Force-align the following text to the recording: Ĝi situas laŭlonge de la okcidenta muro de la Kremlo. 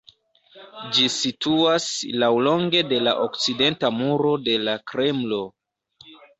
Ĝi 0.95 1.03
situas 1.15 1.85
laŭlonge 2.23 2.83
de 2.95 3.01
la 3.09 3.15
okcidenta 3.27 3.95
muro 4.01 4.35
de 4.51 4.59
la 4.67 4.77
Kremlo. 4.91 5.43